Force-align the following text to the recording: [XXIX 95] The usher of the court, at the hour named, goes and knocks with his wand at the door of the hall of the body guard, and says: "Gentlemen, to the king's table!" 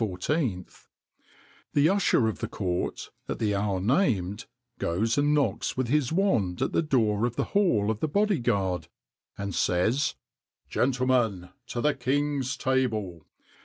[XXIX 0.01 0.29
95] 0.35 0.89
The 1.73 1.89
usher 1.89 2.27
of 2.27 2.39
the 2.39 2.47
court, 2.47 3.11
at 3.29 3.37
the 3.37 3.53
hour 3.53 3.79
named, 3.79 4.47
goes 4.79 5.15
and 5.15 5.31
knocks 5.35 5.77
with 5.77 5.89
his 5.89 6.11
wand 6.11 6.59
at 6.63 6.71
the 6.71 6.81
door 6.81 7.27
of 7.27 7.35
the 7.35 7.43
hall 7.53 7.91
of 7.91 7.99
the 7.99 8.07
body 8.07 8.39
guard, 8.39 8.87
and 9.37 9.53
says: 9.53 10.15
"Gentlemen, 10.67 11.49
to 11.67 11.81
the 11.81 11.93
king's 11.93 12.57
table!" 12.57 13.27